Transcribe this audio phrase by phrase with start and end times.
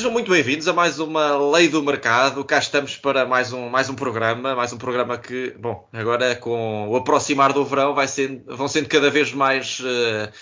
[0.00, 2.42] sejam muito bem-vindos a mais uma Lei do Mercado.
[2.42, 6.88] Cá estamos para mais um, mais um programa, mais um programa que, bom, agora com
[6.88, 10.32] o aproximar do verão vai ser, vão sendo cada vez mais uh,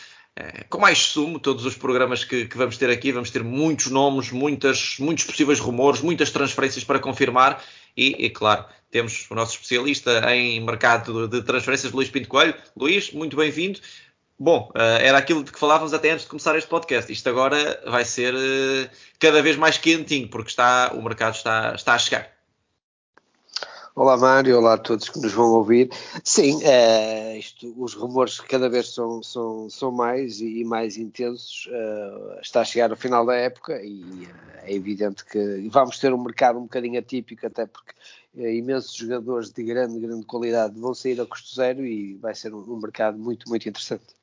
[0.71, 3.11] com mais sumo todos os programas que, que, vamos ter aqui.
[3.11, 7.61] Vamos ter muitos nomes, muitas, muitos possíveis rumores, muitas transferências para confirmar
[7.97, 12.55] e, e claro, temos o nosso especialista em mercado de transferências, Luís Pinto Coelho.
[12.77, 13.81] Luís, muito bem-vindo.
[14.41, 17.13] Bom, uh, era aquilo de que falávamos até antes de começar este podcast.
[17.13, 18.89] Isto agora vai ser uh,
[19.19, 22.31] cada vez mais quentinho, porque está, o mercado está, está a chegar.
[23.97, 25.91] Olá Mário, olá a todos que nos vão ouvir.
[26.23, 31.69] Sim, uh, isto, os rumores cada vez são, são, são mais e, mais intensos.
[32.41, 34.29] Está a chegar o final da época e
[34.63, 37.93] é evidente que vamos ter um mercado um bocadinho atípico, até porque
[38.37, 42.61] imensos jogadores de grande, grande qualidade vão sair a custo zero e vai ser um,
[42.73, 44.18] um mercado muito, muito interessante.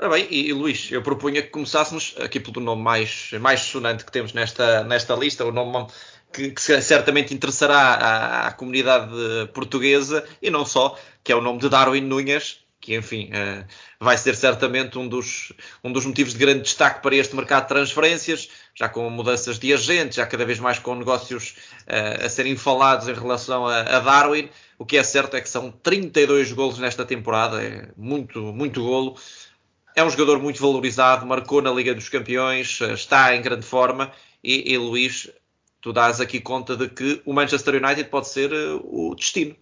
[0.00, 4.04] Ora bem, e, e Luís, eu propunha que começássemos aqui pelo nome mais, mais sonante
[4.04, 5.88] que temos nesta, nesta lista, o nome
[6.32, 9.10] que, que certamente interessará à, à, comunidade
[9.52, 13.66] portuguesa e não só, que é o nome de Darwin Nunes, que enfim uh,
[13.98, 17.68] vai ser certamente um dos, um dos motivos de grande destaque para este mercado de
[17.70, 21.56] transferências, já com mudanças de agentes, já cada vez mais com negócios
[21.88, 24.48] uh, a serem falados em relação a, a, Darwin.
[24.78, 29.16] O que é certo é que são 32 golos nesta temporada, é muito, muito golo.
[29.94, 34.12] É um jogador muito valorizado, marcou na Liga dos Campeões, eh, está em grande forma
[34.42, 35.28] e, e Luís,
[35.80, 39.56] tu dás aqui conta de que o Manchester United pode ser uh, o destino.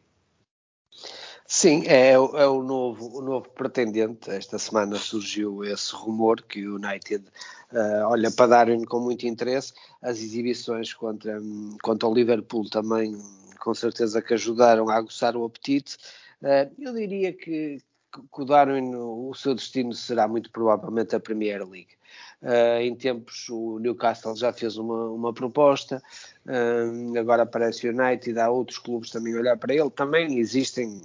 [1.49, 4.29] Sim, é, é, o, novo, o novo pretendente.
[4.31, 7.25] Esta semana surgiu esse rumor que o United
[7.73, 9.73] uh, olha para Darwin com muito interesse.
[10.03, 11.41] As exibições contra,
[11.83, 13.17] contra o Liverpool também,
[13.61, 15.97] com certeza, que ajudaram a aguçar o apetite.
[16.43, 17.79] Uh, eu diria que,
[18.21, 21.97] que o Darwin, o seu destino será muito provavelmente a Premier League.
[22.43, 26.03] Uh, em tempos o Newcastle já fez uma, uma proposta,
[26.47, 29.91] uh, agora aparece o United, há outros clubes também a olhar para ele.
[29.91, 31.01] Também existem,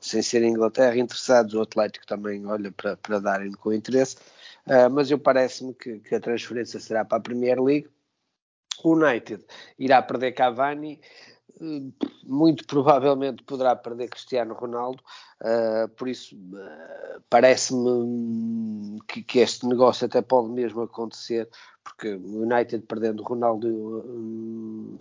[0.00, 4.16] sem ser Inglaterra, interessados, o Atlético também olha para, para Darwin com interesse,
[4.66, 7.88] uh, mas eu parece-me que, que a transferência será para a Premier League.
[8.84, 9.44] O United
[9.78, 11.00] irá perder Cavani,
[12.24, 15.02] muito provavelmente poderá perder Cristiano Ronaldo,
[15.40, 21.48] uh, por isso uh, parece-me que, que, este negócio até pode mesmo acontecer,
[21.82, 23.68] porque o United perdendo Ronaldo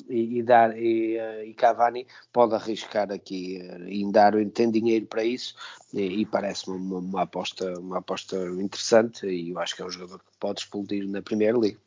[0.07, 5.23] e, e, dar, e, uh, e, Cavani pode arriscar aqui em dar tem dinheiro para
[5.23, 5.55] isso
[5.93, 9.89] e, e parece-me uma, uma, aposta, uma aposta interessante e eu acho que é um
[9.89, 11.77] jogador que pode explodir na Premier League.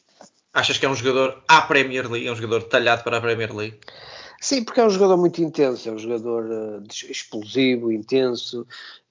[0.52, 3.54] Achas que é um jogador à Premier League, é um jogador talhado para a Premier
[3.54, 3.78] League?
[4.40, 8.66] Sim, porque é um jogador muito intenso, é um jogador uh, explosivo, intenso,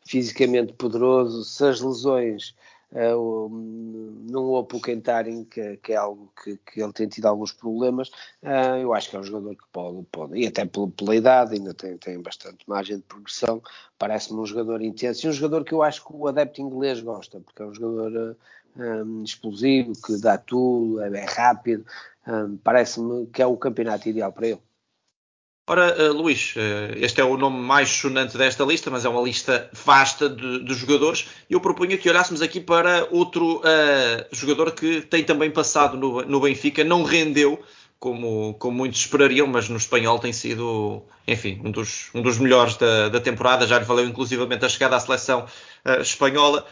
[0.05, 1.43] fisicamente poderoso.
[1.43, 2.55] Se as lesões
[2.93, 3.49] uh,
[4.29, 8.07] não o apoquentarem, que, que, é algo que, que, ele tem tido alguns problemas,
[8.41, 11.55] uh, eu acho que é um jogador que pode, pode e até pela, pela idade,
[11.55, 13.61] ainda tem, tem bastante margem de progressão.
[13.99, 17.41] Parece-me um jogador intenso e um jogador que eu acho que o adepto inglês gosta,
[17.41, 18.37] porque é um jogador
[18.77, 21.85] um, explosivo, que dá tudo, é, é rápido.
[22.25, 24.66] Um, Parece-me que é o campeonato ideal para ele.
[25.69, 29.21] Ora, uh, Luís, uh, este é o nome mais sonante desta lista, mas é uma
[29.21, 31.27] lista vasta de, de jogadores.
[31.49, 36.39] Eu propunha que olhássemos aqui para outro uh, jogador que tem também passado no, no
[36.39, 37.61] Benfica, não rendeu
[37.99, 42.77] como, como muitos esperariam, mas no espanhol tem sido, enfim, um dos, um dos melhores
[42.77, 43.67] da, da temporada.
[43.67, 45.47] Já lhe valeu inclusivamente a chegada à seleção
[45.99, 46.65] espanhola.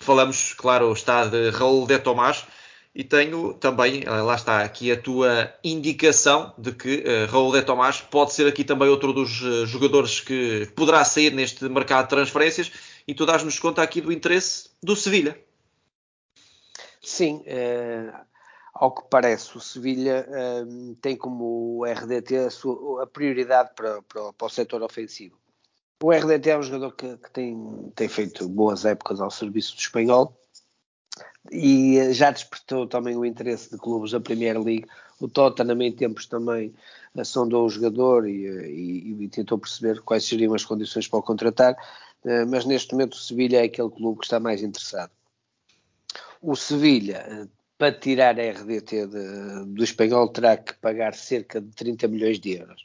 [0.00, 2.44] Falamos, claro, está de Raul de Tomás
[2.96, 7.60] e tenho também, eh, lá está, aqui a tua indicação de que uh, Raul de
[7.60, 12.08] Tomás pode ser aqui também outro dos uh, jogadores que poderá sair neste mercado de
[12.08, 12.72] transferências
[13.06, 15.38] e tu dás-nos conta aqui do interesse do Sevilha.
[17.02, 17.44] Sim,
[18.74, 20.26] ao que parece, o Sevilha
[21.00, 25.38] tem como RDT a, sua, a prioridade para, para, para, o setor ofensivo.
[26.02, 29.80] O RDT é um jogador que, que tem, tem feito boas épocas ao serviço do
[29.80, 30.36] espanhol
[31.50, 34.86] e eh, já despertou também o interesse de clubes da Premier League.
[35.20, 36.74] O Tottenham em tempos também
[37.24, 41.22] sondou o jogador e, eh, e, e, tentou perceber quais seriam as condições para o
[41.22, 41.76] contratar,
[42.24, 45.10] eh, mas neste momento o Sevilha é aquele clube que está mais interessado.
[46.42, 47.48] O Sevilha,
[47.78, 52.52] para tirar a RDT de, do espanhol, terá que pagar cerca de 30 milhões de
[52.52, 52.84] euros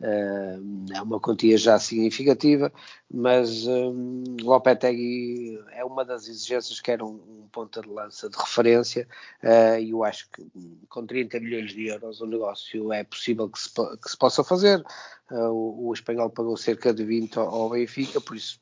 [0.00, 2.72] é uma quantia já significativa,
[3.10, 8.36] mas um, Lopetegui é uma das exigências que era um, um ponta de lança de
[8.36, 9.06] referência
[9.44, 13.48] uh, e eu acho que hum, com 30 milhões de euros o negócio é possível
[13.48, 14.84] que se, que se possa fazer.
[15.30, 18.60] Uh, o, o, espanhol pagou cerca de 20 ao Benfica, por isso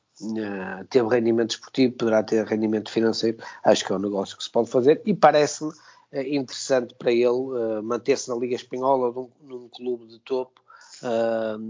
[0.91, 4.69] teve rendimento esportivo, poderá ter rendimento financeiro, acho que é um negócio que se pode
[4.69, 5.71] fazer e parece-me
[6.13, 10.61] interessante para ele manter-se na Liga Espanhola num, num clube de topo.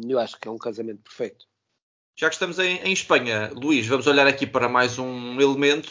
[0.07, 1.45] Eu acho que é um casamento perfeito.
[2.15, 5.89] Já que estamos em, em Espanha, Luís, vamos olhar aqui para mais um elemento.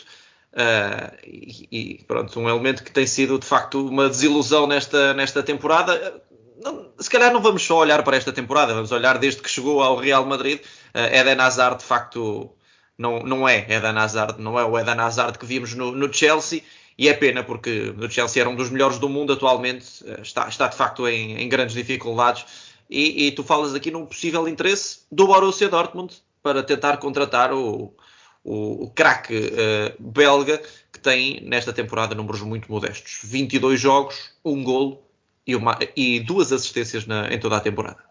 [0.53, 5.43] Uh, e, e, pronto, um elemento que tem sido de facto uma desilusão nesta, nesta
[5.43, 6.23] temporada.
[6.63, 9.83] Não, se calhar não vamos só olhar para esta temporada, vamos olhar desde que chegou
[9.83, 10.61] ao Real Madrid.
[10.95, 12.55] Uh, Eden Hazard, de facto,
[12.99, 16.63] não, não é Eden Hazard, não é o Eden Hazard que vimos no, no Chelsea.
[16.99, 20.49] E é pena porque o Chelsea era um dos melhores do mundo atualmente, uh, está,
[20.49, 22.45] está de facto em, em grandes dificuldades
[22.91, 27.95] e, e, tu falas aqui num possível interesse do Borussia Dortmund para tentar contratar o,
[28.43, 30.61] o, o craque uh, belga
[30.93, 33.21] que tem nesta temporada números muito modestos.
[33.23, 35.03] 22 jogos, um golo
[35.47, 38.11] e, uma, e duas assistências na, em toda a temporada.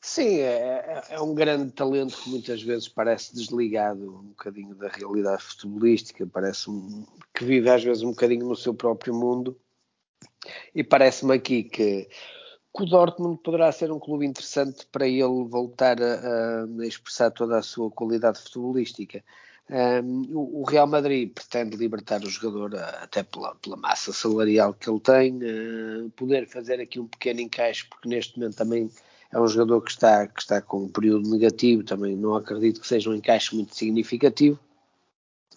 [0.00, 5.42] Sim, é, é, um grande talento que muitas vezes parece desligado um bocadinho da realidade
[5.42, 6.70] futebolística, parece
[7.34, 9.58] que vive às vezes um bocadinho no seu próprio mundo.
[10.74, 12.08] E parece-me aqui que
[12.76, 17.58] que o Dortmund poderá ser um clube interessante para ele voltar a, a expressar toda
[17.58, 19.24] a sua qualidade futebolística.
[19.68, 25.00] Um, o, Real Madrid pretende libertar o jogador até pela, pela massa salarial que ele
[25.00, 28.90] tem, uh, poder fazer aqui um pequeno encaixe, porque neste momento também
[29.32, 32.86] é um jogador que está, que está com um período negativo, também não acredito que
[32.86, 34.58] seja um encaixe muito significativo.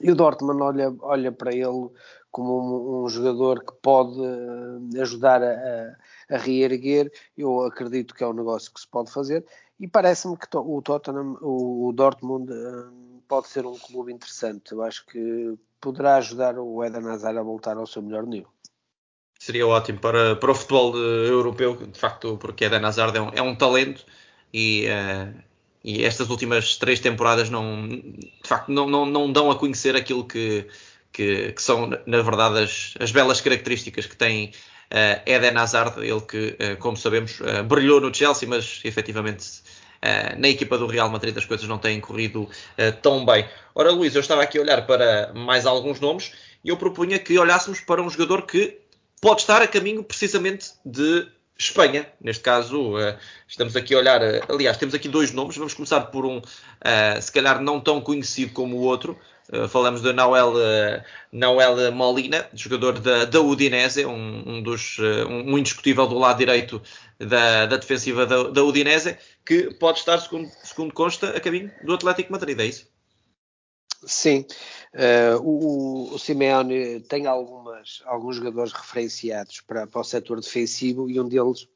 [0.02, 1.90] E o Dortmund olha, olha para ele
[2.32, 5.96] como um, um jogador que pode uh, ajudar a,
[6.30, 7.12] a, reerguer.
[7.38, 9.46] Eu acredito que é um negócio que se pode fazer
[9.80, 14.72] e parece-me que o Tottenham, o, Dortmund, uh, pode ser um clube interessante.
[14.72, 18.50] Eu acho que poderá ajudar o Eden Hazard a voltar ao seu melhor nível.
[19.40, 23.42] Seria ótimo para, para o futebol europeu, de facto, porque Eden Hazard é um, é
[23.42, 24.06] um talento
[24.54, 24.86] e,
[25.84, 30.26] e estas últimas três temporadas não, de facto, não, não, não dão a conhecer aquilo
[30.26, 30.68] que,
[31.12, 34.52] que, que são, na verdade, as, as, belas características que tem
[34.92, 39.62] uh, Eden Hazard, ele que, uh, como sabemos, uh, brilhou no Chelsea, mas efetivamente
[40.38, 42.48] na equipa do Real Madrid as coisas não têm corrido
[43.02, 43.46] tão bem.
[43.76, 46.32] Ora, Luís, eu estava aqui a olhar para mais alguns nomes
[46.64, 48.80] e eu propunha que olhássemos para um jogador que
[49.20, 51.28] pode estar a caminho precisamente de
[51.60, 54.22] Espanha, neste caso, uh, estamos aqui a olhar.
[54.22, 55.58] Uh, aliás, temos aqui dois nomes.
[55.58, 59.20] Vamos começar por um, uh, se calhar não tão conhecido como o outro.
[59.70, 60.54] falamos de Noel,
[61.32, 66.80] Noel Molina, jogador da, da Udinese, um, um dos, um, indiscutível do lado direito
[67.18, 71.96] da, da defensiva da, da, Udinese, que pode estar, segundo, segundo consta, a caminho do
[71.96, 72.88] Atlético Madrid, é isso?
[74.06, 74.46] Sim,
[74.94, 81.20] uh, o, o Simeone tem algumas, alguns jogadores referenciados para, para o setor defensivo e
[81.20, 81.68] um deles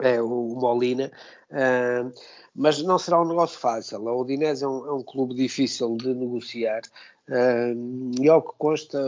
[0.00, 1.10] é o Molina,
[1.50, 2.12] uh,
[2.54, 4.08] mas não será um negócio fácil.
[4.08, 6.82] A Udinese é um, é um clube difícil de negociar
[7.28, 8.98] uh, e, ao que consta,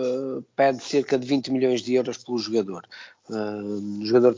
[0.56, 2.87] pede cerca de 20 milhões de euros pelo jogador.
[3.29, 4.35] Uh, o jogador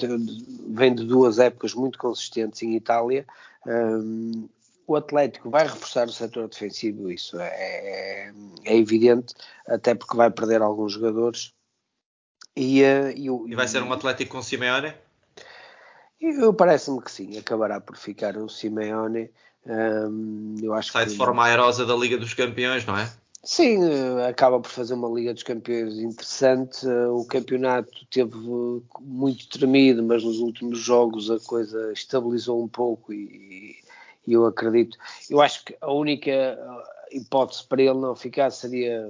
[0.68, 3.26] vem de duas épocas muito consistentes em Itália
[4.86, 8.32] o Atlético vai reforçar o setor defensivo, isso é, é,
[8.64, 9.34] é evidente,
[9.66, 11.52] até porque vai perder alguns jogadores.
[12.56, 14.94] E, uh, e, e vai ser um Atlético com Simeone?
[16.20, 19.30] Eu parece-me que sim, acabará por ficar o Simeone.
[20.62, 23.10] Eu acho Sai que, de forma airosa da Liga dos Campeões, não é?
[23.46, 26.84] Sim, eh, acaba por fazer uma Liga dos Campeões interessante.
[26.84, 28.34] Eh, o campeonato teve
[29.00, 33.76] muito tremido, mas nos últimos jogos a coisa estabilizou um pouco e,
[34.26, 34.98] e eu acredito,
[35.30, 39.06] eu acho que a única uh, hipótese para ele não ficar seria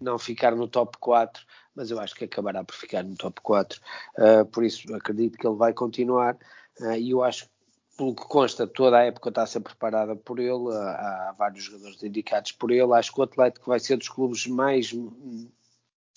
[0.00, 1.42] não ficar no top 4,
[1.74, 3.80] mas eu acho que acabará por ficar no top 4,
[4.18, 6.36] uh, por isso acredito que ele vai continuar
[6.80, 7.48] uh, e eu acho
[7.96, 11.96] pelo que consta, toda a época está a ser preparada por ele, há, vários jogadores
[11.96, 15.48] dedicados por ele, acho que o Atlético vai ser dos clubes mais hum,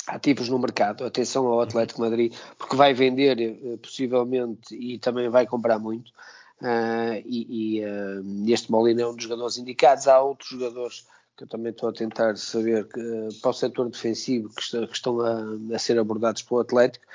[0.08, 1.06] ativos no mercado.
[1.06, 6.12] Atenção ao Atlético Madrid, porque vai vender eh, possivelmente e também vai comprar muito.
[6.62, 10.08] Uh, e, e uh, este Molina é um dos jogadores indicados.
[10.08, 13.90] Há outros jogadores que eu também estou a tentar saber que, uh, para o setor
[13.90, 17.06] defensivo que, está, que estão a, a, ser abordados pelo Atlético,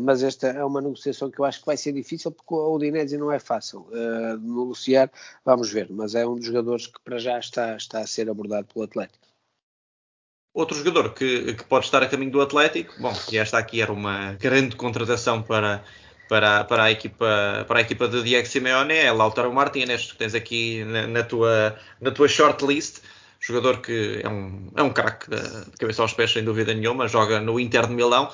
[0.00, 3.16] mas esta é uma negociação que eu acho que vai ser difícil porque o Udinese
[3.16, 5.10] não é fácil de negociar,
[5.44, 8.66] vamos ver, mas é um dos jogadores que para já está, está a ser abordado
[8.66, 9.28] pelo Atlético.
[10.52, 14.34] Outro jogador que, que pode estar a caminho do Atlético, bom, esta aqui era uma
[14.34, 15.84] grande contratação para
[16.32, 20.34] para, para, a, equipa, para a equipa de Diego Simeone é Lautaro Martinez, que tens
[20.34, 23.00] aqui na, na, tua, na tua shortlist.
[23.38, 27.38] Jogador que é um, é um craque de cabeça aos pés, sem dúvida nenhuma, joga
[27.38, 28.30] no Inter de Milão.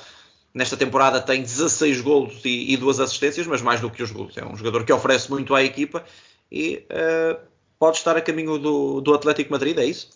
[0.54, 4.36] Nesta temporada tem 16 golos e, e duas assistências, mas mais do que os golos.
[4.36, 6.04] É um jogador que oferece muito à equipa
[6.52, 7.36] e uh,
[7.80, 10.08] pode estar a caminho do, do Atlético Madrid, é isso?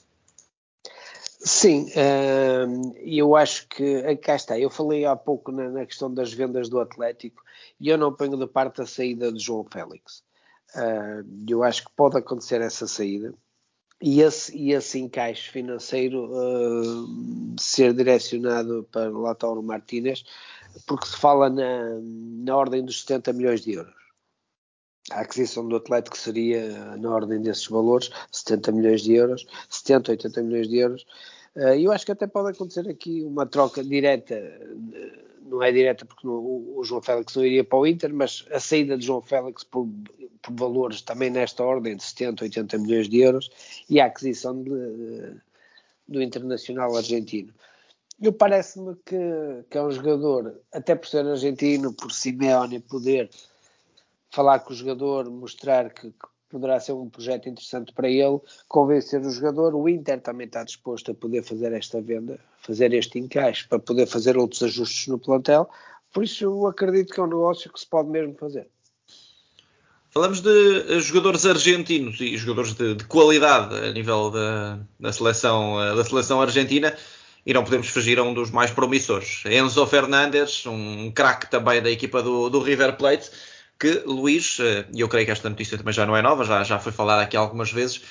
[1.45, 1.87] Sim,
[3.01, 4.59] e eu acho que cá está.
[4.59, 7.43] Eu falei há pouco na, questão das vendas do Atlético
[7.81, 10.23] e eu não ponho de parte a saída de João Félix.
[10.75, 13.35] Uh, eu acho que pode acontecer essa saída
[14.01, 20.25] e esse, e esse encaixe financeiro uh, ser direcionado para Lautaro Martínez,
[20.87, 24.02] porque se fala na, na ordem dos 70 milhões de euros.
[25.15, 30.43] A aquisição do Atlético seria na ordem desses valores, 70 milhões de euros, 70, 80
[30.43, 31.07] milhões de euros.
[31.55, 34.35] Uh, eu acho que até pode acontecer aqui uma troca direta
[35.53, 38.97] não é direta porque o, João Félix não iria para o Inter, mas a saída
[38.97, 39.87] de João Félix por,
[40.41, 43.51] por, valores também nesta ordem de 70, 80 milhões de euros
[43.89, 45.37] e a aquisição de,
[46.09, 47.53] do Internacional Argentino.
[48.21, 49.17] Eu parece-me que,
[49.69, 53.29] que é um jogador, até por ser argentino, por Simeone poder
[54.33, 59.21] falar com o jogador, mostrar que, que poderá ser um projeto interessante para ele, convencer
[59.21, 59.75] o jogador.
[59.75, 64.07] O Inter também está disposto a poder fazer esta venda, fazer este encaixe, para poder
[64.07, 65.69] fazer outros ajustes no plantel.
[66.13, 68.69] Por isso, eu acredito que é um negócio que se pode mesmo fazer.
[70.11, 76.05] Falamos de jogadores argentinos e jogadores de, de qualidade a nível da, da, seleção, da
[76.05, 76.95] seleção argentina
[77.47, 79.43] e não podemos fugir a um dos mais promissores.
[79.47, 83.31] Enzo Fernandes, um craque também da equipa do, do River Plate
[83.79, 86.63] que Luís, eh, e eu creio que esta notícia também já não é nova, já,
[86.63, 88.03] já foi falada aqui algumas vezes,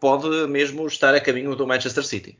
[0.00, 2.38] pode mesmo estar a caminho do Manchester City.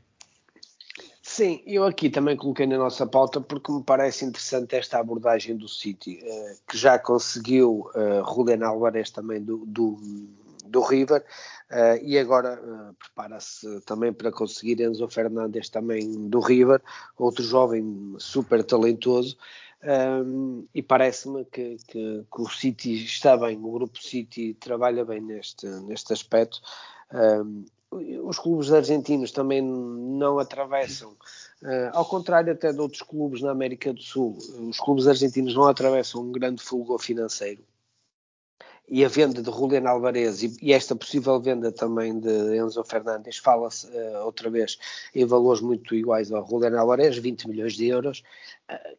[1.21, 5.67] Sim, eu aqui também coloquei na nossa pauta porque me parece interessante esta abordagem do
[5.67, 9.99] City, eh, que já conseguiu uh, Julian Alvarez também do, do,
[10.65, 11.23] do River
[12.01, 12.59] e agora
[12.97, 16.81] prepara-se também para conseguir Enzo Fernandes também do River,
[17.15, 19.37] outro jovem super talentoso.
[19.81, 25.21] Um, e parece-me que, que, que, o City está bem, o grupo City trabalha bem
[25.21, 26.61] neste, neste aspecto.
[27.13, 27.65] Um,
[28.23, 31.11] os clubes argentinos também não atravessam,
[31.63, 34.37] uh, ao contrário até de outros clubes na América do Sul,
[34.69, 37.63] os clubes argentinos não atravessam um grande fulgor financeiro
[38.89, 43.37] e a venda de Julian Alvarez e, e, esta possível venda também de Enzo Fernandes,
[43.37, 44.77] fala-se uh, outra vez
[45.13, 48.23] em valores muito iguais ao Julian Alvarez, 20 milhões de euros,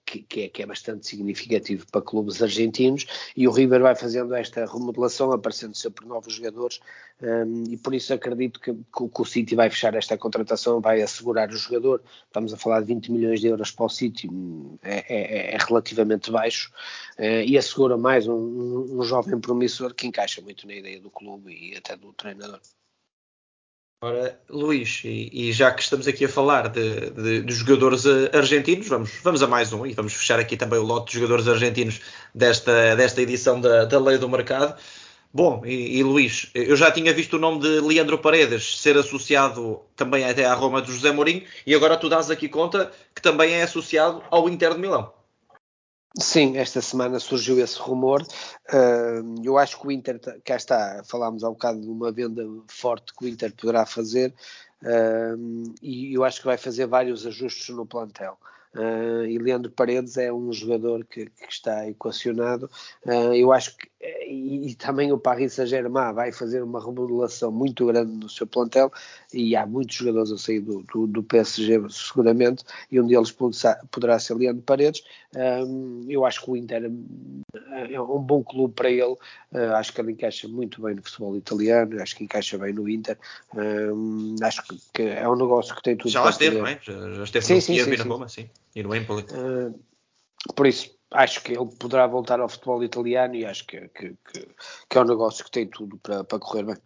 [0.04, 4.34] que, que, é, que, é, bastante significativo para clubes argentinos, e o River vai fazendo
[4.34, 6.80] esta remodelação, aparecendo sempre novos jogadores,
[7.22, 11.48] um, e por isso acredito que, que, o City vai fechar esta contratação, vai assegurar
[11.50, 15.04] o jogador, estamos a falar de 20 milhões de euros para o City, hum, é,
[15.08, 16.72] é, é relativamente baixo,
[17.18, 21.52] uh, e assegura mais um, um, jovem promissor que encaixa muito na ideia do clube
[21.52, 22.60] e até do treinador.
[24.02, 28.30] Ora, Luís, e, e, já que estamos aqui a falar de, de, de, jogadores eh,
[28.32, 31.46] argentinos, vamos, vamos a mais um e vamos fechar aqui também o lote de jogadores
[31.46, 32.00] argentinos
[32.34, 34.74] desta, desta edição da, da Lei do Mercado.
[35.34, 39.82] Bom, e, e, Luís, eu já tinha visto o nome de Leandro Paredes ser associado
[39.94, 43.52] também até à Roma de José Mourinho e agora tu dás aqui conta que também
[43.52, 45.12] é associado ao Inter de Milão.
[46.18, 48.26] Sim, esta semana surgiu esse rumor.
[49.44, 53.14] Eu acho que o Inter, cá está, falámos há um bocado de uma venda forte
[53.14, 54.34] que o Inter poderá fazer,
[55.80, 58.36] e eu acho que vai fazer vários ajustes no plantel.
[58.72, 62.70] Uh, e Leandro Paredes é um jogador que, que está equacionado.
[63.04, 67.84] Uh, eu acho que, e, e também o Paris Saint-Germain vai fazer uma remodelação muito
[67.86, 68.92] grande no seu plantel,
[69.32, 73.30] e há muitos jogadores a sair do, do, do PSG, seguramente, e um deles
[73.90, 75.02] poderá, ser Leandro Paredes.
[75.34, 76.90] Um, eu acho que o Inter
[77.90, 81.36] é um bom clube para ele, uh, acho que ele encaixa muito bem no futebol
[81.36, 83.18] italiano, acho que encaixa bem no Inter.
[83.54, 86.78] Um, acho que, que, é um negócio que tem tudo já lá esteve, não é?
[86.82, 89.24] Já, já esteve sim, no sim, sim, na Roma, sim e no Empoli.
[89.30, 89.78] Uh,
[90.54, 94.48] por isso, acho que ele poderá voltar ao futebol italiano e acho que, que, que,
[94.88, 96.76] que é um negócio que tem tudo para, para correr bem.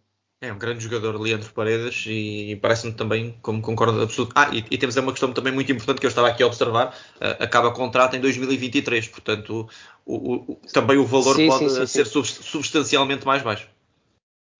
[0.45, 4.31] É um grande jogador, Leandro Paredes, e parece-me também, como concordo absoluto.
[4.35, 6.95] Ah, e, e, temos uma questão também muito importante que eu estava aqui a observar:
[7.15, 9.67] uh, acaba contrato em 2023, portanto,
[10.05, 13.67] o, o, o, também o valor sim, pode sim, sim, ser substancialmente mais baixo.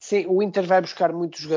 [0.08, 1.48] Sim, o Inter vai buscar muitos.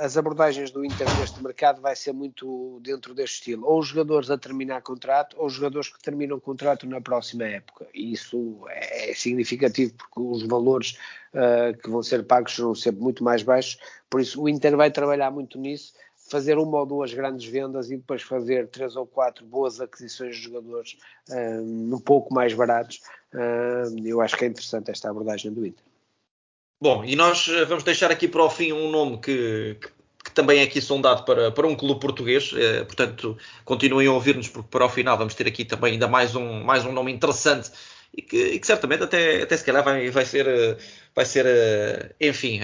[0.00, 3.66] As abordagens do Inter neste mercado vai ser muito dentro deste estilo.
[3.66, 7.86] Ou os jogadores a terminar contrato, ou os jogadores que terminam contrato na próxima época.
[7.92, 10.96] E isso é significativo porque os valores
[11.34, 13.78] uh, que vão ser pagos serão sempre muito mais baixos.
[14.08, 15.92] Por isso, o Inter vai trabalhar muito nisso.
[16.30, 20.44] Fazer uma ou duas grandes vendas e depois fazer três ou quatro boas aquisições de
[20.44, 20.96] jogadores
[21.28, 23.02] uh, um pouco mais baratos.
[23.34, 25.85] Uh, eu acho que é interessante esta abordagem do Inter.
[26.80, 29.88] Bom, e nós eh, vamos deixar aqui para o fim um nome que, que,
[30.24, 34.48] que também é aqui sondado para, para um clube português, eh, portanto continuem a ouvir-nos
[34.48, 37.70] porque para o final vamos ter aqui também ainda mais um, mais um nome interessante
[38.14, 40.76] e que, e que certamente até, até se calhar vai, vai ser, eh,
[41.14, 42.60] vai ser enfim,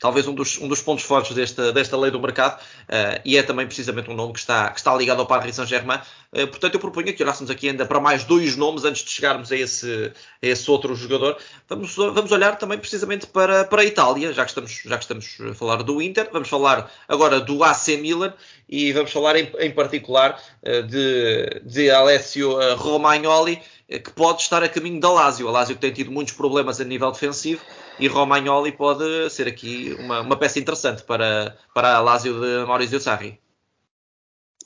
[0.00, 2.60] talvez um dos, um dos pontos fortes desta, desta lei do mercado,
[2.90, 6.00] uh, e é também precisamente um nome que está, que está ligado ao Paris Saint-Germain.
[6.32, 9.52] Uh, portanto, eu proponho que olhássemos aqui ainda para mais dois nomes antes de chegarmos
[9.52, 11.38] a esse, a esse outro jogador.
[11.68, 15.36] Vamos, vamos olhar também precisamente para, para a Itália, já que, estamos, já que estamos
[15.50, 18.34] a falar do Inter, vamos falar agora do AC Milan
[18.68, 23.60] e vamos falar em, em particular uh, de, de Alessio Romagnoli
[23.98, 25.48] que pode estar a caminho da Lazio.
[25.48, 27.60] A Lazio que tem tido muitos problemas a nível defensivo
[28.00, 32.98] e Romagnoli pode ser aqui uma, uma peça interessante para, para a Lazio de Maurizio
[32.98, 33.38] Sarri.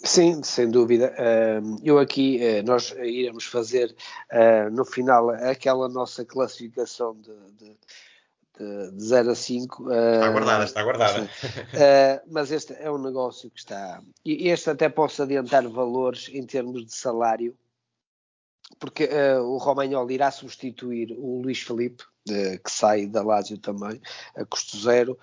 [0.04, 1.12] Sim, sem dúvida.
[1.82, 3.92] Eu aqui, eh, nós iremos fazer
[4.30, 7.34] eh, no final aquela nossa classificação de,
[8.60, 9.90] de, de 0 a 5.
[9.90, 11.30] Está guardada, está guardada.
[12.30, 14.00] mas este é um negócio que está.
[14.24, 17.56] E este até posso adiantar valores em termos de salário
[18.78, 24.00] porque uh, o Romagnoli irá substituir o Luís Felipe, que sai da Lazio também,
[24.34, 25.18] a custo zero,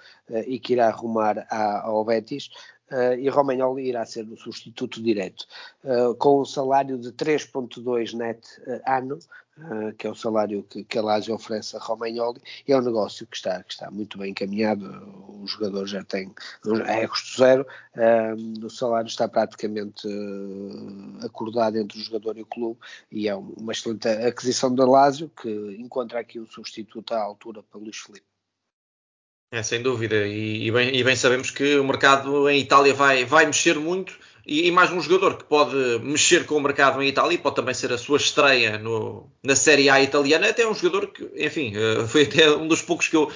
[0.46, 2.50] e que irá arrumar à, ao Betis.
[2.92, 5.46] Uh, e Romagnoli irá ser o substituto direto,
[6.20, 8.46] com um salário de 3.2 net
[8.86, 9.18] ano,
[9.58, 13.28] uh, que é o salário que, que a Lazio oferece a Romagnoli, é um negócio
[13.28, 14.86] que está, que está muito bem encaminhado,
[15.42, 16.34] o jogador já tem,
[16.88, 22.46] é custo zero, uh, o salário está praticamente uh, acordado entre o jogador e o
[22.46, 22.80] clube,
[23.12, 27.80] e é uma excelente aquisição da Lazio, que encontra aqui um substituto à altura para
[27.80, 28.31] Luís Felipe.
[29.54, 33.26] É, sem dúvida, e, e, bem, e, bem, sabemos que o mercado em Itália vai,
[33.26, 34.18] vai mexer muito,
[34.48, 37.74] e, e, mais um jogador que pode mexer com o mercado em Itália, pode também
[37.74, 42.08] ser a sua estreia no, na Série A italiana, até um jogador que, enfim, eh,
[42.08, 43.30] foi até um dos poucos que eu,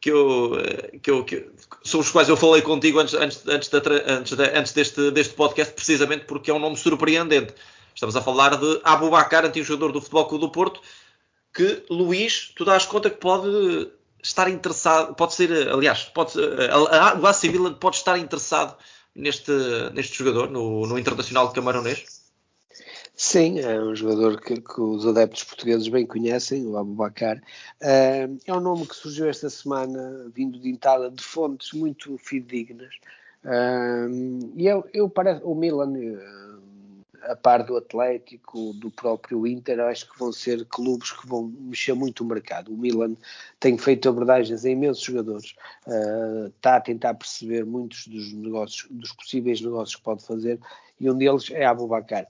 [0.00, 1.48] que eu, eh, que eu que,
[1.84, 6.24] sobre os quais eu falei contigo antes, antes, antes, antes, antes deste, deste podcast, precisamente
[6.24, 7.54] porque é um nome surpreendente.
[7.94, 10.80] Estamos a falar de Abu Bakar, antigo jogador do Futebol Clube do Porto,
[11.54, 13.88] que Luís, tu dás conta que pode
[14.22, 18.76] estar interessado, pode ser, aliás, pode, o AC Milan pode estar interessado
[19.14, 19.52] neste,
[19.92, 22.04] neste jogador, no, no Internacional de?
[23.14, 27.36] Sim, é um jogador que, que, os adeptos portugueses bem conhecem, o Abubacar.
[27.82, 32.94] Uh, é um nome que surgiu esta semana, vindo de Itália, de fontes muito fidedignas.
[34.56, 35.92] E eu, eu parece, o Milan,
[37.22, 41.94] a par do Atlético, do próprio Inter, acho que vão ser clubes que vão mexer
[41.94, 42.72] muito o mercado.
[42.72, 43.14] O Milan
[43.58, 45.54] tem feito abordagens a imensos jogadores,
[45.86, 50.58] uh, está a tentar perceber muitos dos negócios, dos possíveis negócios que pode fazer,
[50.98, 52.26] e um deles é Abubacar.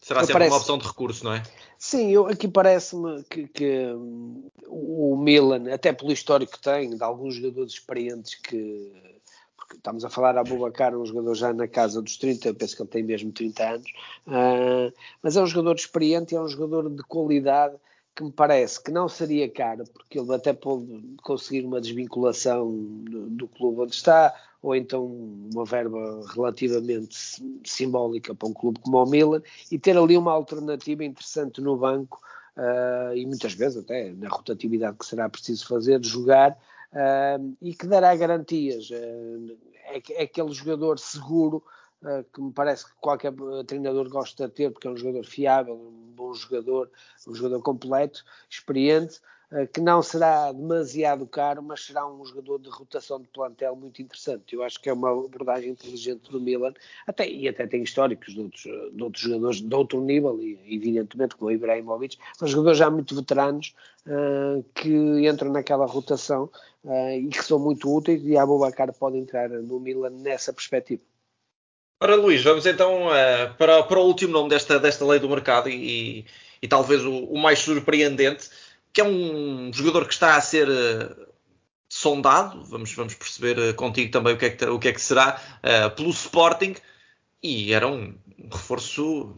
[0.00, 0.50] Será sempre parece...
[0.52, 1.42] uma opção de recurso, não é?
[1.78, 7.02] Sim, eu, aqui parece-me que, que um, o Milan, até pelo histórico que tem, de
[7.02, 8.92] alguns jogadores experientes que
[9.66, 12.76] porque estamos a falar a Abubacar, um jogador já na casa dos 30, eu penso
[12.76, 13.90] que ele tem mesmo 30 anos,
[14.28, 17.74] uh, mas é um jogador experiente é um jogador de qualidade
[18.14, 20.86] que me parece que não seria caro, porque ele até pode
[21.22, 22.70] conseguir uma desvinculação
[23.04, 27.14] do, do clube onde está, ou então uma verba relativamente
[27.64, 32.20] simbólica para um clube como o Milan, e ter ali uma alternativa interessante no banco,
[32.56, 36.56] uh, e muitas vezes até na rotatividade que será preciso fazer, jogar,
[37.60, 38.90] e que dará garantias.
[38.90, 41.62] É, é, aquele jogador seguro
[42.02, 43.32] uh, que me parece que qualquer
[43.66, 46.90] treinador gosta de ter, porque é um jogador fiável, um bom jogador,
[47.26, 49.20] um jogador completo, experiente,
[49.72, 54.54] que não será demasiado caro, mas será um jogador de rotação de plantel muito interessante.
[54.54, 56.74] Eu acho que é uma abordagem inteligente do Milan,
[57.06, 61.36] até, e até tem históricos de outros, de outros jogadores de outro nível, e, evidentemente
[61.36, 63.72] como o Ibrahimovic, mas jogadores já muito veteranos
[64.06, 64.90] uh, que
[65.28, 66.50] entram naquela rotação
[66.84, 71.02] uh, e que são muito úteis, e a Abubakar pode entrar no Milan nessa perspectiva.
[72.02, 75.70] Ora, Luís, vamos então uh, para, para o último nome desta, desta lei do mercado
[75.70, 76.26] e, e,
[76.60, 78.50] e talvez o, o mais surpreendente
[78.96, 81.26] que é um jogador que está a ser uh,
[81.86, 85.00] sondado, vamos, vamos perceber uh, contigo também o que é que, o que, é que
[85.02, 86.74] será, uh, pelo Sporting,
[87.42, 88.16] e era um,
[88.50, 89.36] reforço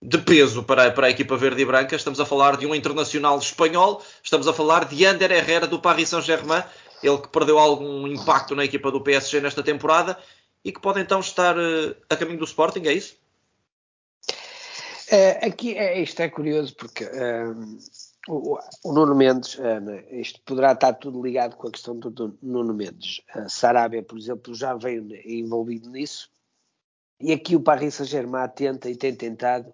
[0.00, 1.96] de peso para, para a equipa verde e branca.
[1.96, 6.10] Estamos a falar de um internacional espanhol, estamos a falar de Ander Herrera do Paris
[6.10, 6.62] Saint-Germain,
[7.02, 10.16] ele que perdeu algum impacto na equipa do PSG nesta temporada
[10.64, 11.56] e que pode então estar
[12.08, 13.16] a caminho do Sporting, é isso?
[15.10, 17.04] É, aqui é, isto é curioso porque
[18.28, 19.62] o, o, Nuno Mendes, uh,
[20.10, 23.22] isto poderá estar tudo ligado com a questão do, do Nuno Mendes.
[23.34, 26.30] Uh, Sarabia, por exemplo, já veio envolvido nisso.
[27.20, 29.72] E aqui o Paris Saint-Germain tenta e tem tentado,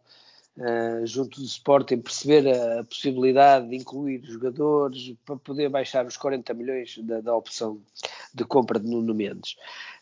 [0.56, 6.16] uh, junto do Sporting, perceber a, a, possibilidade de incluir jogadores para poder baixar os
[6.16, 7.82] 40 milhões da, da opção
[8.32, 9.56] de compra de Nuno Mendes.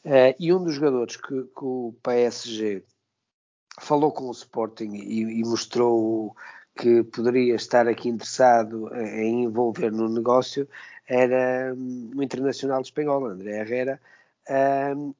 [0.05, 2.85] Uh, e um dos jogadores que, que o PSG
[3.81, 6.37] falou com o Sporting e, e mostrou
[6.77, 10.69] que poderia estar aqui interessado em envolver no negócio
[11.07, 14.01] era hum, o Internacional Espanhol, André Herrera.
[14.97, 15.15] Um,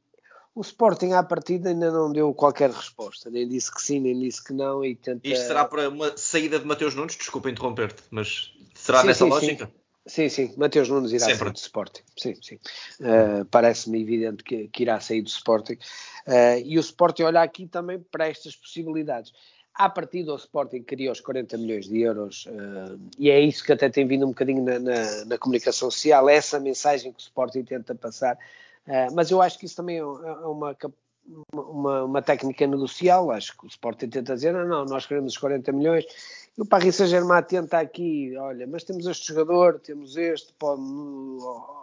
[0.55, 4.43] o Sporting à partida ainda não deu qualquer resposta, nem disse que sim, nem disse
[4.43, 4.85] que não.
[4.85, 5.27] E tenta...
[5.27, 7.17] Isto será para uma saída de Mateus Nunes?
[7.17, 9.67] Desculpa interromper-te, mas será sim, nessa sim, lógica?
[9.67, 9.83] Sim.
[10.05, 11.45] Sim, sim, Mateus Nunes irá Sempre.
[11.45, 12.03] sair do Sporting.
[12.17, 12.59] Sim, sim.
[13.01, 15.75] Uh, Parece-me evidente que, que, irá sair do Sporting.
[16.27, 19.33] Uh, e o Sporting olha aqui também para estas possibilidades.
[19.75, 23.73] À partida, o Sporting queria os 40 milhões de euros uh, e é isso que
[23.73, 27.23] até tem vindo um bocadinho na, na, na comunicação social, é essa mensagem que o
[27.23, 28.39] Sporting tenta passar
[28.87, 30.77] Uh, mas eu acho que isso também é, é uma,
[31.53, 33.31] uma, uma, técnica negocial.
[33.31, 36.05] Acho que o Sporting tenta dizer: não, não, nós queremos os 40 milhões.
[36.57, 40.83] E o Paris Saint-Germain tenta aqui: olha, mas temos este jogador, temos este, pode,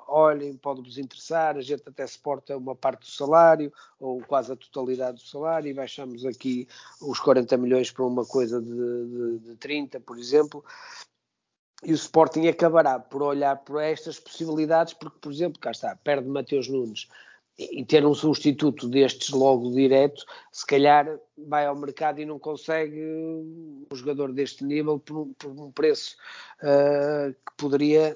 [0.08, 1.58] olhem, pode-vos interessar.
[1.58, 5.74] A gente até suporta uma parte do salário, ou quase a totalidade do salário, e
[5.74, 6.68] baixamos aqui
[7.02, 10.64] os 40 milhões para uma coisa de, de, de 30, por exemplo
[11.84, 16.28] e o Sporting acabará por olhar para estas possibilidades, porque, por exemplo, cá está, perde
[16.28, 17.08] Mateus Nunes
[17.60, 22.98] e ter um substituto destes logo direto, se calhar vai ao mercado e não consegue
[23.04, 26.16] um jogador deste nível por um, por um preço
[26.64, 28.16] uh, que poderia,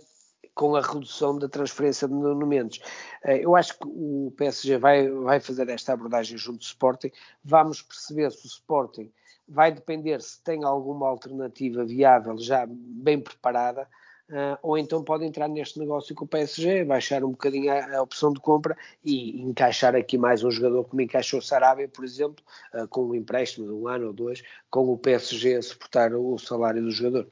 [0.56, 2.78] com a redução da transferência de monumentos.
[3.26, 7.12] Uh, eu acho que o PSG vai, vai fazer esta abordagem junto do Sporting.
[7.44, 9.12] Vamos perceber se o Sporting
[9.46, 13.90] vai depender se tem alguma alternativa viável já bem preparada,
[14.30, 18.02] uh, ou então pode entrar neste negócio com o PSG, baixar um bocadinho a, a,
[18.02, 22.88] opção de compra e encaixar aqui mais um jogador como encaixou Sarabia, por exemplo, uh,
[22.88, 26.82] com um empréstimo de um ano ou dois, com o PSG a suportar o salário
[26.82, 27.28] do jogador.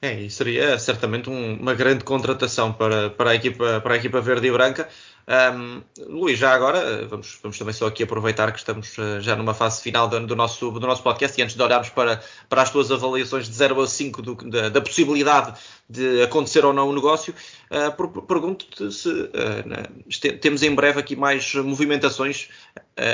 [0.00, 4.46] É, seria certamente um, uma grande contratação para, para, a equipa, para a equipa verde
[4.46, 4.88] e branca.
[5.28, 9.52] Um, Luís, já agora, vamos, vamos também só aqui aproveitar que estamos uh, já numa
[9.52, 12.70] fase final do, do, nosso, do nosso podcast e antes de olharmos para, para as
[12.70, 15.52] tuas avaliações de 0 a 5 do, da, da, possibilidade
[15.86, 17.34] de acontecer ou não o negócio,
[17.70, 22.48] uh, pergunto-te se uh, temos em breve aqui mais movimentações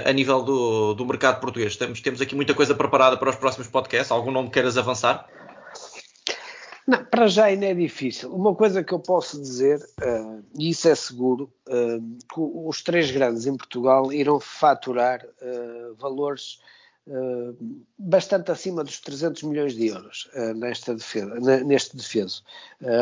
[0.06, 1.76] a nível do, do mercado português.
[1.76, 4.10] Temos, temos aqui muita coisa preparada para os próximos podcasts.
[4.10, 5.28] Algum nome queiras avançar?
[6.86, 8.32] Não, para já ainda é difícil.
[8.34, 12.00] Uma coisa que eu posso dizer, uh, e isso é seguro, uh,
[12.32, 16.60] que os três grandes em Portugal irão faturar uh, valores
[17.98, 22.42] bastante acima dos 300 milhões de euros nesta defesa, neste defeso,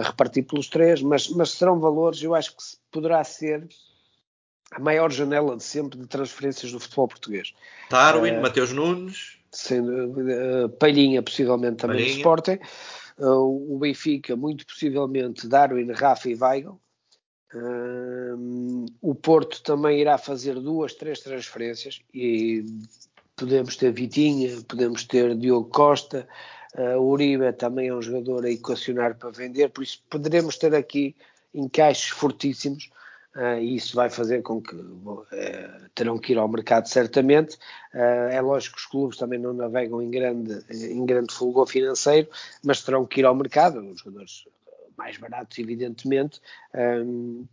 [0.03, 3.65] repartido pelos três, mas, mas serão valores, eu acho que poderá ser
[4.73, 7.55] a maior janela de sempre de transferências do futebol português.
[7.89, 9.39] Darwin, Mateus Nunes.
[9.53, 12.15] Sendo, Palhinha, possivelmente também Palhinha.
[12.15, 12.59] do Sporting.
[13.19, 16.81] Uh, o Benfica, muito possivelmente, Darwin, Rafa e Weigl.
[17.55, 22.65] Uh, o Porto também irá fazer duas, três transferências e
[23.37, 26.27] podemos ter Vitinha, podemos ter Diogo Costa,
[26.75, 31.15] uh, Uribe também é um jogador a equacionar para vender, por isso poderemos ter aqui
[31.53, 32.89] encaixes fortíssimos
[33.35, 35.27] Uh, e isso vai fazer com que uh,
[35.95, 37.57] terão que ir ao mercado certamente.
[37.95, 42.29] Uh, é lógico que os clubes também não navegam em grande, em grande fulgor financeiro,
[42.63, 44.45] mas terão que ir ao mercado, os jogadores
[44.97, 46.41] mais baratos, evidentemente.
[46.75, 47.47] Um,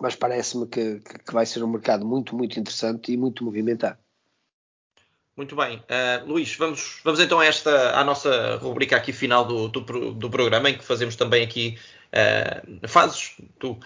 [0.00, 3.98] mas parece-me que, que, vai ser um mercado muito, muito interessante e muito movimentado.
[5.36, 5.78] Muito bem.
[5.78, 10.30] Uh, Luís, vamos, vamos então a esta, à nossa rubrica aqui final do, do, do
[10.30, 11.78] programa, em que fazemos também aqui
[12.12, 13.78] Uh, fazes tu uh,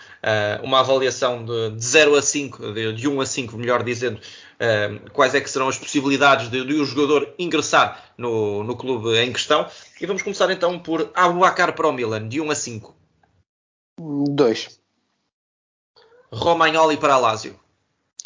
[0.65, 5.11] uma avaliação de, de 0 a 5, de, de 1 a 5, melhor dizendo, uh,
[5.13, 9.33] quais é que serão as possibilidades de, de o jogador ingressar no, no clube em
[9.33, 9.69] questão.
[10.01, 12.97] E vamos começar então por Abubacar para o Milan, de 1 a 5.
[13.99, 14.81] 2.
[16.33, 17.59] Romagnoli para Lazio.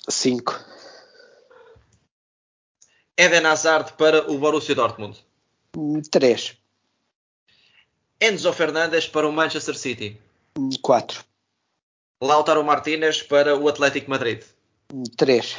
[0.09, 0.59] 5.
[3.19, 5.23] Eden Hazard para o Borussia Dortmund.
[6.11, 6.60] 3.
[8.21, 10.21] Enzo Fernandes para o Manchester City.
[10.83, 11.25] 4.
[12.23, 14.43] Lautaro Martínez para o Atlético Madrid.
[15.17, 15.57] 3.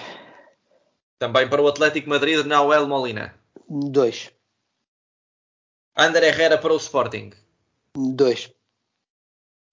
[1.18, 3.34] Também para o Atlético Madrid, Nahuel Molina.
[3.68, 4.32] 2.
[5.98, 7.32] Ander Herrera para o Sporting.
[7.96, 8.52] 2.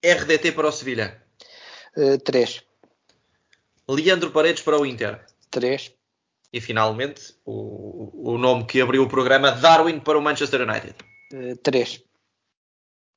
[0.03, 1.21] RDT para o Sevilha.
[2.23, 2.63] 3.
[3.87, 5.23] Uh, Leandro Paredes para o Inter.
[5.51, 5.93] 3.
[6.51, 10.95] E finalmente, o, o nome que abriu o programa, Darwin para o Manchester United.
[11.61, 11.95] 3.
[11.97, 12.08] Uh,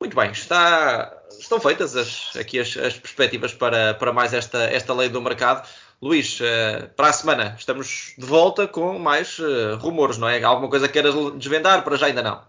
[0.03, 4.93] muito bem, está, estão feitas as, aqui as, as, perspectivas para, para mais esta, esta
[4.93, 5.65] lei do mercado.
[6.03, 10.43] Luís, uh, para a semana estamos de volta com mais uh, rumores, não é?
[10.43, 11.85] Alguma coisa que queiras desvendar?
[11.85, 12.43] Para já ainda não.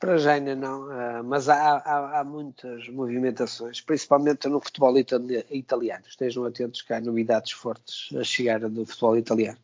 [0.00, 6.04] Para já ainda não, uh, mas há, há, há, muitas movimentações, principalmente no futebol italiano.
[6.08, 9.58] Estejam atentos que há novidades fortes a chegar do futebol italiano.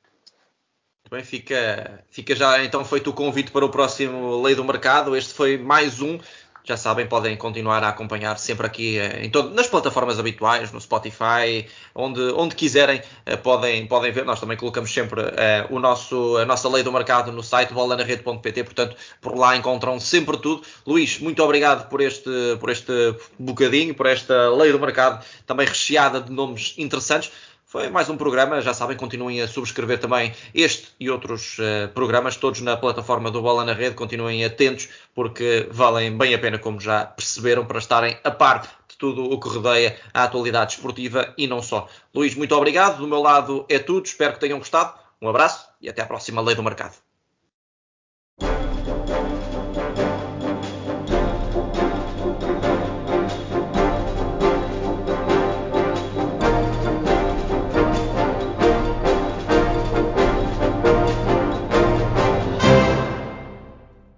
[1.10, 5.16] Bem, fica, fica já então feito o convite para o próximo Lei do Mercado.
[5.16, 6.20] Este foi mais um
[6.64, 10.80] já sabem, podem continuar a acompanhar sempre aqui eh, em todo, nas plataformas habituais, no
[10.80, 14.24] Spotify, onde, onde quiserem, eh, podem, podem ver.
[14.24, 15.26] Nós também colocamos sempre uh,
[15.70, 20.36] o nosso, a nossa lei do mercado no site bolanarede.pt, portanto, por lá encontram sempre
[20.36, 20.62] tudo.
[20.86, 22.92] Luís, muito obrigado por este, por este
[23.38, 27.30] bocadinho, por esta lei do mercado, também recheada de nomes interessantes.
[27.70, 32.34] Foi mais um programa, já sabem, continuem a subscrever também este e outros uh, programas,
[32.34, 36.80] todos na plataforma do Bola na Rede, continuem atentos, porque valem bem a pena, como
[36.80, 41.46] já perceberam, para estarem a par de tudo o que rodeia a atualidade esportiva e
[41.46, 41.86] não só.
[42.12, 45.88] Luís, muito obrigado, do meu lado é tudo, espero que tenham gostado, um abraço e
[45.88, 47.09] até à próxima Lei do Mercado.